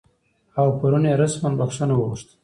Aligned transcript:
او 0.59 0.67
پرون 0.79 1.03
یې 1.09 1.13
رسما 1.21 1.49
بخښنه 1.59 1.93
وغوښته 1.97 2.33